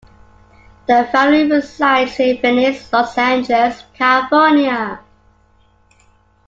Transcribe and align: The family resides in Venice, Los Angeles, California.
The 0.87 1.07
family 1.11 1.43
resides 1.47 2.19
in 2.19 2.41
Venice, 2.41 2.91
Los 2.91 3.15
Angeles, 3.19 3.83
California. 3.93 4.99